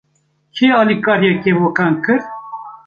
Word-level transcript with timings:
Kê 0.55 0.67
alîkariya 0.79 1.33
kevokan 1.43 1.93
kir? 2.03 2.21